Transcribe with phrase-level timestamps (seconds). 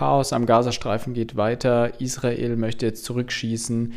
[0.00, 2.00] Chaos am Gazastreifen geht weiter.
[2.00, 3.92] Israel möchte jetzt zurückschießen.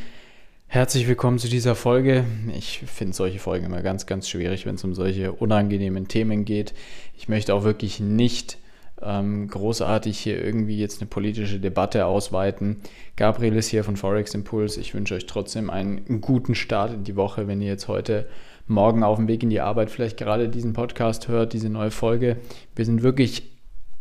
[0.67, 2.25] Herzlich willkommen zu dieser Folge.
[2.57, 6.73] Ich finde solche Folgen immer ganz, ganz schwierig, wenn es um solche unangenehmen Themen geht.
[7.15, 8.57] Ich möchte auch wirklich nicht
[9.01, 12.81] ähm, großartig hier irgendwie jetzt eine politische Debatte ausweiten.
[13.15, 14.81] Gabriel ist hier von Forex Impulse.
[14.81, 18.27] Ich wünsche euch trotzdem einen guten Start in die Woche, wenn ihr jetzt heute
[18.67, 22.35] Morgen auf dem Weg in die Arbeit vielleicht gerade diesen Podcast hört, diese neue Folge.
[22.75, 23.52] Wir sind wirklich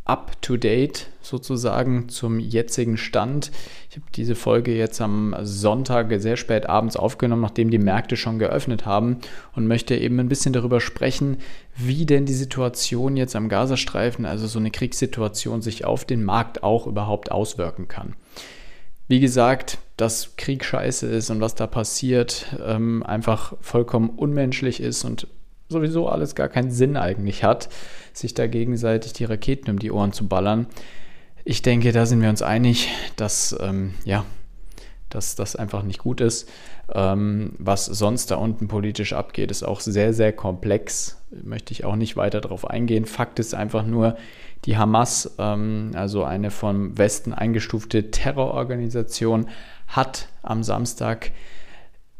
[0.05, 3.53] up to date sozusagen zum jetzigen Stand.
[3.89, 8.39] Ich habe diese Folge jetzt am Sonntag sehr spät abends aufgenommen, nachdem die Märkte schon
[8.39, 9.18] geöffnet haben
[9.54, 11.39] und möchte eben ein bisschen darüber sprechen,
[11.76, 16.62] wie denn die Situation jetzt am Gazastreifen, also so eine Kriegssituation, sich auf den Markt
[16.64, 18.14] auch überhaupt auswirken kann.
[19.07, 25.04] Wie gesagt, dass Krieg scheiße ist und was da passiert, ähm, einfach vollkommen unmenschlich ist
[25.04, 25.29] und
[25.72, 27.68] sowieso alles gar keinen Sinn eigentlich hat,
[28.12, 30.67] sich da gegenseitig die Raketen um die Ohren zu ballern.
[31.45, 34.25] Ich denke, da sind wir uns einig, dass ähm, ja,
[35.08, 36.48] dass das einfach nicht gut ist.
[36.93, 41.23] Ähm, was sonst da unten politisch abgeht, ist auch sehr, sehr komplex.
[41.31, 43.05] Möchte ich auch nicht weiter darauf eingehen.
[43.05, 44.17] Fakt ist einfach nur,
[44.65, 49.48] die Hamas, ähm, also eine vom Westen eingestufte Terrororganisation,
[49.89, 51.33] hat am Samstag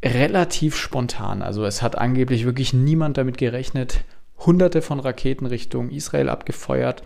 [0.03, 1.41] relativ spontan.
[1.41, 4.03] Also es hat angeblich wirklich niemand damit gerechnet.
[4.37, 7.03] Hunderte von Raketen Richtung Israel abgefeuert,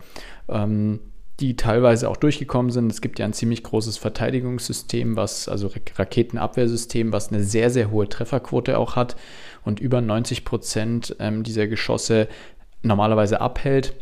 [0.50, 1.00] ähm,
[1.40, 2.92] die teilweise auch durchgekommen sind.
[2.92, 8.10] Es gibt ja ein ziemlich großes Verteidigungssystem, was, also Raketenabwehrsystem, was eine sehr, sehr hohe
[8.10, 9.16] Trefferquote auch hat
[9.64, 12.28] und über 90 Prozent ähm, dieser Geschosse
[12.82, 13.94] normalerweise abhält.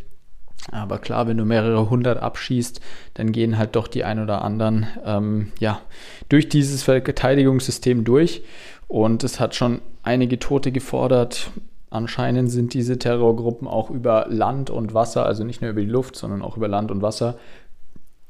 [0.72, 2.82] Aber klar, wenn du mehrere hundert abschießt,
[3.14, 5.82] dann gehen halt doch die ein oder anderen ähm, ja,
[6.30, 8.44] durch dieses Verteidigungssystem durch.
[8.88, 11.52] Und es hat schon einige Tote gefordert.
[11.90, 16.16] Anscheinend sind diese Terrorgruppen auch über Land und Wasser, also nicht nur über die Luft,
[16.16, 17.38] sondern auch über Land und Wasser,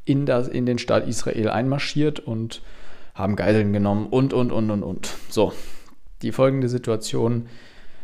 [0.06, 2.62] in, das, in den Staat Israel einmarschiert und
[3.16, 5.10] haben Geiseln genommen und, und, und, und, und.
[5.30, 5.52] So,
[6.22, 7.48] die folgende Situation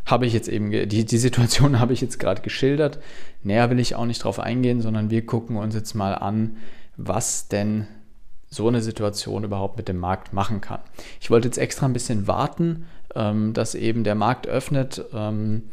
[0.06, 3.00] habe ich jetzt eben, die, die Situation habe ich jetzt gerade geschildert.
[3.44, 6.58] Näher will ich auch nicht drauf eingehen, sondern wir gucken uns jetzt mal an,
[6.98, 7.88] was denn
[8.52, 10.82] so eine Situation überhaupt mit dem Markt machen kann.
[11.22, 12.86] Ich wollte jetzt extra ein bisschen warten,
[13.16, 15.64] ähm, dass eben der Markt öffnet ähm,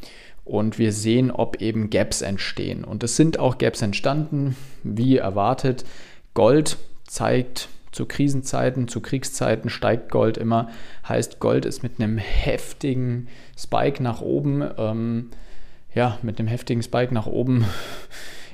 [0.44, 2.84] und wir sehen, ob eben Gaps entstehen.
[2.84, 5.84] Und es sind auch Gaps entstanden, wie erwartet.
[6.34, 10.68] Gold zeigt zu Krisenzeiten, zu Kriegszeiten steigt Gold immer.
[11.08, 13.26] Heißt, Gold ist mit einem heftigen
[13.58, 15.30] Spike nach oben, ähm,
[15.94, 17.64] ja, mit einem heftigen Spike nach oben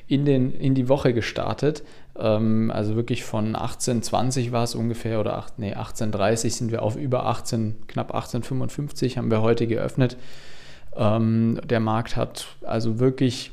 [0.06, 1.82] in, den, in die Woche gestartet.
[2.18, 6.96] Ähm, also wirklich von 1820 war es ungefähr oder 8, nee, 1830 sind wir auf
[6.96, 10.16] über 18, knapp 1855 haben wir heute geöffnet.
[10.96, 13.52] Ähm, der Markt hat also wirklich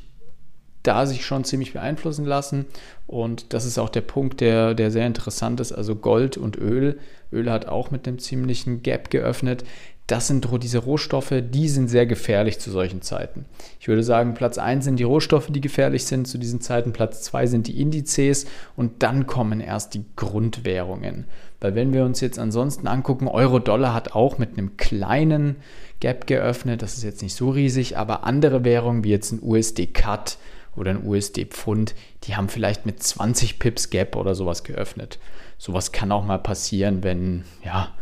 [0.82, 2.66] da sich schon ziemlich beeinflussen lassen.
[3.06, 5.72] Und das ist auch der Punkt, der, der sehr interessant ist.
[5.72, 6.98] Also Gold und Öl.
[7.32, 9.64] Öl hat auch mit einem ziemlichen Gap geöffnet
[10.12, 13.46] das sind diese Rohstoffe, die sind sehr gefährlich zu solchen Zeiten.
[13.80, 17.22] Ich würde sagen, Platz 1 sind die Rohstoffe, die gefährlich sind zu diesen Zeiten, Platz
[17.22, 18.44] 2 sind die Indizes
[18.76, 21.24] und dann kommen erst die Grundwährungen.
[21.62, 25.56] Weil wenn wir uns jetzt ansonsten angucken, Euro-Dollar hat auch mit einem kleinen
[26.00, 30.36] Gap geöffnet, das ist jetzt nicht so riesig, aber andere Währungen wie jetzt ein USD-Cut
[30.76, 31.94] oder ein USD-Pfund,
[32.24, 35.18] die haben vielleicht mit 20 Pips Gap oder sowas geöffnet.
[35.56, 37.94] Sowas kann auch mal passieren, wenn, ja,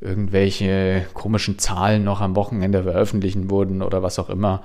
[0.00, 4.62] irgendwelche komischen Zahlen noch am Wochenende veröffentlichen wurden oder was auch immer,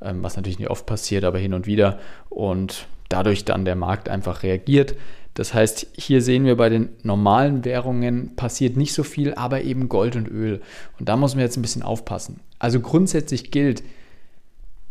[0.00, 1.98] ähm, was natürlich nicht oft passiert, aber hin und wieder
[2.28, 4.96] und dadurch dann der Markt einfach reagiert.
[5.34, 9.88] Das heißt, hier sehen wir bei den normalen Währungen passiert nicht so viel, aber eben
[9.88, 10.60] Gold und Öl.
[10.98, 12.40] Und da muss man jetzt ein bisschen aufpassen.
[12.58, 13.82] Also grundsätzlich gilt,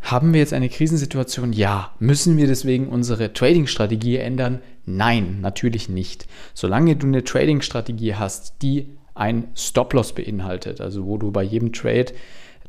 [0.02, 1.54] haben wir jetzt eine Krisensituation?
[1.54, 1.94] Ja.
[2.00, 4.62] Müssen wir deswegen unsere Trading-Strategie ändern?
[4.86, 6.28] Nein, natürlich nicht.
[6.56, 8.88] Solange du eine Trading-Strategie hast, die
[9.22, 12.08] ein Stop-Loss beinhaltet, also wo du bei jedem Trade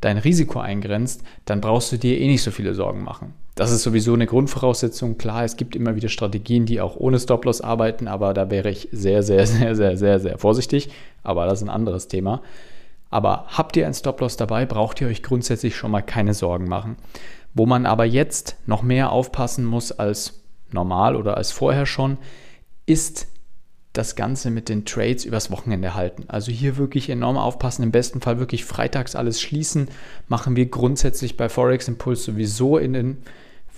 [0.01, 3.33] dein Risiko eingrenzt, dann brauchst du dir eh nicht so viele Sorgen machen.
[3.55, 5.17] Das ist sowieso eine Grundvoraussetzung.
[5.17, 8.87] Klar, es gibt immer wieder Strategien, die auch ohne Stop-Loss arbeiten, aber da wäre ich
[8.91, 10.89] sehr, sehr, sehr, sehr, sehr, sehr vorsichtig.
[11.23, 12.43] Aber das ist ein anderes Thema.
[13.09, 16.97] Aber habt ihr ein Stop-Loss dabei, braucht ihr euch grundsätzlich schon mal keine Sorgen machen.
[17.55, 22.17] Wo man aber jetzt noch mehr aufpassen muss als normal oder als vorher schon,
[22.85, 23.27] ist
[23.93, 26.25] das Ganze mit den Trades übers Wochenende halten.
[26.27, 29.87] Also hier wirklich enorm aufpassen, im besten Fall wirklich freitags alles schließen.
[30.27, 33.17] Machen wir grundsätzlich bei Forex Impulse sowieso in den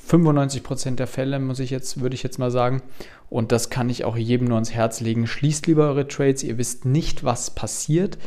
[0.09, 2.81] 95% der Fälle, muss ich jetzt, würde ich jetzt mal sagen.
[3.29, 5.27] Und das kann ich auch jedem nur ans Herz legen.
[5.27, 8.17] Schließt lieber eure Trades, ihr wisst nicht, was passiert.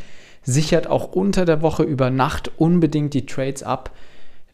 [0.43, 3.91] Sichert auch unter der Woche über Nacht unbedingt die Trades ab.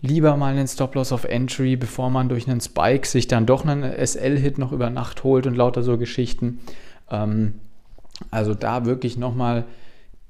[0.02, 3.84] lieber mal einen Stop-Loss of Entry, bevor man durch einen Spike sich dann doch einen
[3.84, 6.60] SL-Hit noch über Nacht holt und lauter so Geschichten.
[7.10, 7.56] Ähm,
[8.32, 9.66] also da wirklich nochmal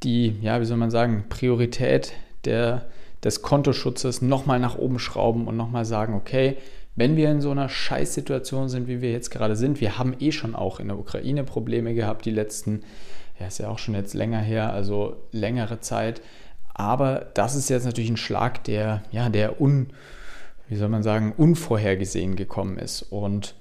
[0.04, 2.14] die, ja, wie soll man sagen, Priorität
[2.46, 2.86] der,
[3.24, 6.58] des Kontoschutzes nochmal nach oben schrauben und nochmal sagen, okay,
[6.96, 10.32] wenn wir in so einer Scheißsituation sind, wie wir jetzt gerade sind, wir haben eh
[10.32, 12.84] schon auch in der Ukraine Probleme gehabt, die letzten,
[13.40, 16.22] ja, ist ja auch schon jetzt länger her, also längere Zeit.
[16.74, 19.88] Aber das ist jetzt natürlich ein Schlag, der, ja, der un,
[20.68, 23.02] wie soll man sagen, unvorhergesehen gekommen ist.
[23.02, 23.56] Und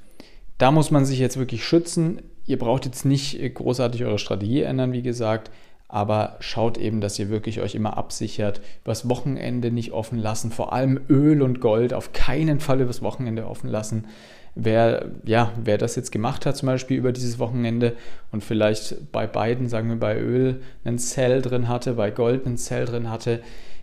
[0.58, 2.22] da muss man sich jetzt wirklich schützen.
[2.46, 5.50] Ihr braucht jetzt nicht großartig eure Strategie ändern, wie gesagt,
[5.88, 8.60] aber schaut eben, dass ihr wirklich euch immer absichert.
[8.84, 13.46] Übers Wochenende nicht offen lassen, vor allem Öl und Gold auf keinen Fall übers Wochenende
[13.46, 14.06] offen lassen.
[14.56, 17.94] Wer, ja, wer das jetzt gemacht hat, zum Beispiel über dieses Wochenende
[18.30, 22.56] und vielleicht bei beiden, sagen wir bei Öl, einen Cell drin hatte, bei Gold einen
[22.56, 23.40] Cell drin hatte,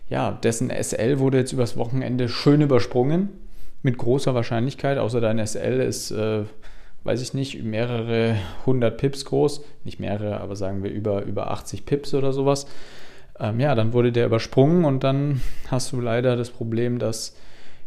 [0.08, 3.30] ja, dessen SL wurde jetzt übers Wochenende schön übersprungen,
[3.82, 6.44] mit großer Wahrscheinlichkeit, außer dein SL ist äh,
[7.04, 11.84] weiß ich nicht, mehrere hundert Pips groß, nicht mehrere, aber sagen wir über, über 80
[11.84, 12.66] Pips oder sowas.
[13.38, 17.34] Ähm, ja, dann wurde der übersprungen und dann hast du leider das Problem, dass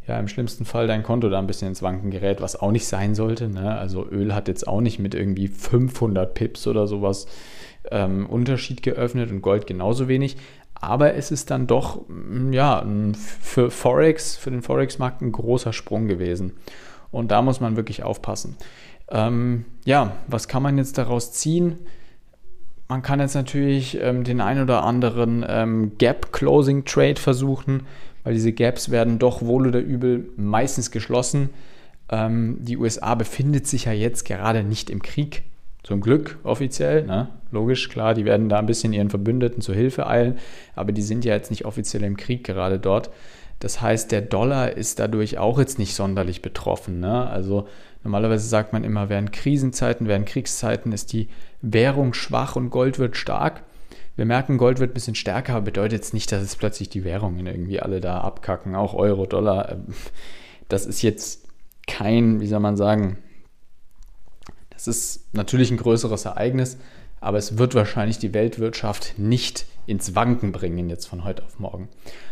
[0.07, 2.87] ja im schlimmsten Fall dein Konto da ein bisschen ins Wanken gerät, was auch nicht
[2.87, 3.47] sein sollte.
[3.47, 3.77] Ne?
[3.77, 7.27] Also Öl hat jetzt auch nicht mit irgendwie 500 Pips oder sowas
[7.91, 10.37] ähm, Unterschied geöffnet und Gold genauso wenig.
[10.75, 12.01] Aber es ist dann doch,
[12.51, 12.85] ja,
[13.15, 16.53] für Forex, für den Forex-Markt ein großer Sprung gewesen.
[17.11, 18.57] Und da muss man wirklich aufpassen.
[19.09, 21.79] Ähm, ja, was kann man jetzt daraus ziehen?
[22.87, 27.87] Man kann jetzt natürlich ähm, den ein oder anderen ähm, Gap-Closing-Trade versuchen,
[28.23, 31.49] weil diese Gaps werden doch wohl oder übel meistens geschlossen.
[32.09, 35.43] Ähm, die USA befindet sich ja jetzt gerade nicht im Krieg.
[35.83, 37.27] Zum Glück offiziell, ne?
[37.51, 40.39] logisch, klar, die werden da ein bisschen ihren Verbündeten zur Hilfe eilen,
[40.75, 43.11] aber die sind ja jetzt nicht offiziell im Krieg gerade dort.
[43.59, 46.99] Das heißt, der Dollar ist dadurch auch jetzt nicht sonderlich betroffen.
[46.99, 47.27] Ne?
[47.27, 47.67] Also
[48.03, 51.29] normalerweise sagt man immer, während Krisenzeiten, während Kriegszeiten ist die
[51.61, 53.63] Währung schwach und Gold wird stark.
[54.15, 57.03] Wir merken, Gold wird ein bisschen stärker, aber bedeutet jetzt nicht, dass es plötzlich die
[57.03, 59.71] Währungen irgendwie alle da abkacken, auch Euro, Dollar.
[59.71, 59.85] Ähm,
[60.69, 61.47] das ist jetzt
[61.87, 63.17] kein, wie soll man sagen,
[64.69, 66.77] das ist natürlich ein größeres Ereignis,
[67.21, 71.89] aber es wird wahrscheinlich die Weltwirtschaft nicht ins Wanken bringen jetzt von heute auf morgen.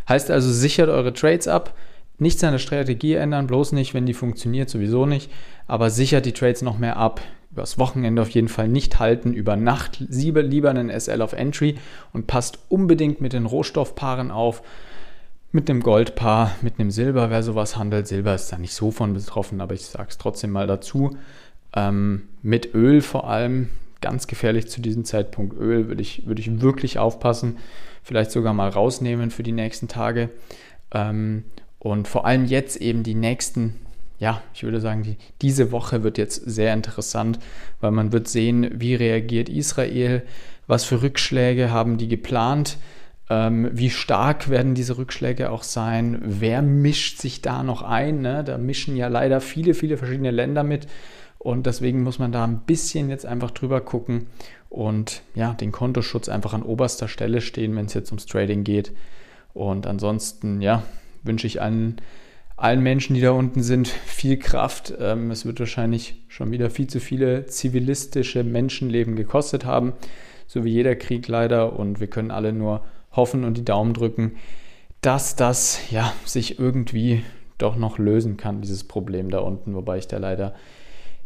[0.07, 1.73] Heißt also, sichert eure Trades ab,
[2.19, 5.31] nicht seine Strategie ändern, bloß nicht, wenn die funktioniert, sowieso nicht,
[5.67, 7.21] aber sichert die Trades noch mehr ab.
[7.51, 11.75] Übers Wochenende auf jeden Fall nicht halten, über Nacht lieber einen SL auf Entry
[12.11, 14.63] und passt unbedingt mit den Rohstoffpaaren auf.
[15.51, 18.07] Mit einem Goldpaar, mit einem Silber, wer sowas handelt.
[18.07, 21.15] Silber ist da nicht so von betroffen, aber ich sage es trotzdem mal dazu.
[21.75, 23.69] Ähm, mit Öl vor allem,
[24.03, 25.57] ganz gefährlich zu diesem Zeitpunkt.
[25.57, 27.57] Öl würde ich, würde ich wirklich aufpassen,
[28.03, 30.29] vielleicht sogar mal rausnehmen für die nächsten Tage.
[30.93, 31.45] Ähm,
[31.79, 33.79] und vor allem jetzt eben die nächsten,
[34.19, 37.39] ja, ich würde sagen, die, diese Woche wird jetzt sehr interessant,
[37.81, 40.21] weil man wird sehen, wie reagiert Israel,
[40.67, 42.77] was für Rückschläge haben die geplant.
[43.29, 46.19] Ähm, wie stark werden diese Rückschläge auch sein?
[46.23, 48.21] Wer mischt sich da noch ein?
[48.21, 48.43] Ne?
[48.43, 50.87] Da mischen ja leider viele, viele verschiedene Länder mit.
[51.43, 54.27] Und deswegen muss man da ein bisschen jetzt einfach drüber gucken
[54.69, 58.93] und ja, den Kontoschutz einfach an oberster Stelle stehen, wenn es jetzt ums Trading geht.
[59.53, 60.83] Und ansonsten, ja,
[61.21, 61.97] wünsche ich allen,
[62.55, 64.93] allen Menschen, die da unten sind, viel Kraft.
[64.97, 69.91] Ähm, es wird wahrscheinlich schon wieder viel zu viele zivilistische Menschenleben gekostet haben,
[70.47, 71.77] so wie jeder Krieg leider.
[71.77, 74.37] Und wir können alle nur hoffen und die Daumen drücken,
[75.01, 77.21] dass das ja sich irgendwie
[77.57, 80.55] doch noch lösen kann, dieses Problem da unten, wobei ich da leider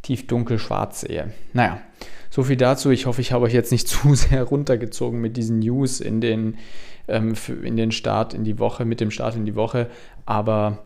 [0.07, 1.33] tief dunkel schwarz sehe.
[1.51, 1.81] Naja,
[2.29, 2.91] so viel dazu.
[2.91, 6.57] Ich hoffe, ich habe euch jetzt nicht zu sehr runtergezogen mit diesen News in den,
[7.09, 7.33] ähm,
[7.63, 9.89] in den Start in die Woche, mit dem Start in die Woche.
[10.25, 10.85] Aber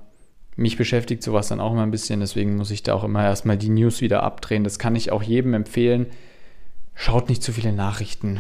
[0.56, 2.20] mich beschäftigt sowas dann auch immer ein bisschen.
[2.20, 4.64] Deswegen muss ich da auch immer erstmal die News wieder abdrehen.
[4.64, 6.08] Das kann ich auch jedem empfehlen.
[6.96, 8.40] Schaut nicht zu viele Nachrichten.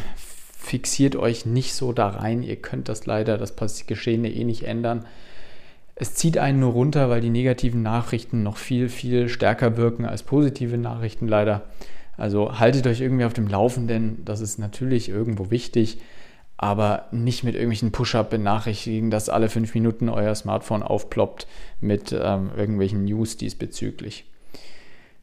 [0.57, 2.41] Fixiert euch nicht so da rein.
[2.41, 5.05] Ihr könnt das leider, das Geschehene eh nicht ändern
[5.95, 10.23] es zieht einen nur runter, weil die negativen Nachrichten noch viel, viel stärker wirken als
[10.23, 11.63] positive Nachrichten leider.
[12.17, 15.99] Also haltet euch irgendwie auf dem Laufenden, das ist natürlich irgendwo wichtig,
[16.57, 21.47] aber nicht mit irgendwelchen Push-Up-Benachrichtigungen, dass alle fünf Minuten euer Smartphone aufploppt
[21.79, 24.25] mit ähm, irgendwelchen News diesbezüglich.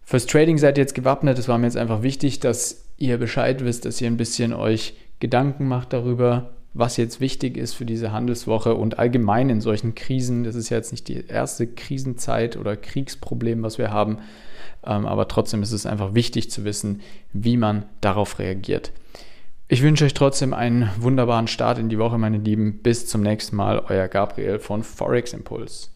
[0.02, 1.38] Fürs Trading seid ihr jetzt gewappnet.
[1.38, 4.94] Es war mir jetzt einfach wichtig, dass ihr Bescheid wisst, dass ihr ein bisschen euch
[5.20, 10.44] Gedanken macht darüber, was jetzt wichtig ist für diese Handelswoche und allgemein in solchen Krisen.
[10.44, 14.18] Das ist ja jetzt nicht die erste Krisenzeit oder Kriegsproblem, was wir haben,
[14.86, 17.00] ähm, aber trotzdem ist es einfach wichtig zu wissen,
[17.32, 18.92] wie man darauf reagiert.
[19.66, 22.78] Ich wünsche euch trotzdem einen wunderbaren Start in die Woche, meine Lieben.
[22.82, 25.88] Bis zum nächsten Mal, euer Gabriel von Forex Impulse.